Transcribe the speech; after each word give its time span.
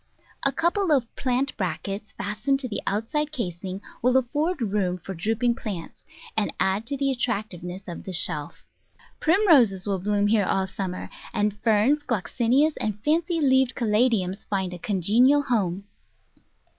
A 0.41 0.51
couple 0.51 0.91
of 0.91 1.15
plant 1.15 1.55
brackets 1.57 2.11
fastened 2.13 2.59
to 2.61 2.67
the 2.67 2.81
outside 2.87 3.31
casing 3.31 3.83
will 4.01 4.17
afford 4.17 4.59
room 4.59 4.97
for 4.97 5.13
drooping 5.13 5.53
plants, 5.53 6.05
and 6.35 6.51
add 6.59 6.87
to 6.87 6.97
the 6.97 7.11
attractiveness 7.11 7.87
of 7.87 8.03
the 8.03 8.11
shelf. 8.11 8.65
Primroses 9.19 9.85
will 9.85 9.99
bloom 9.99 10.25
here 10.25 10.45
all 10.47 10.65
summer, 10.65 11.11
and 11.35 11.55
Ferns, 11.61 12.01
Gloxinias, 12.01 12.73
and 12.81 12.99
fancy 13.03 13.39
leaved 13.39 13.75
Caladiums 13.75 14.43
find 14.47 14.73
a 14.73 14.79
congenial 14.79 15.43
home. 15.43 15.83